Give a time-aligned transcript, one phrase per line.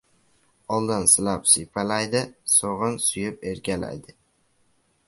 [0.77, 2.23] Oldin, silab-siypalaydi.
[2.55, 4.19] So‘g‘in, suyib-erkalaydi.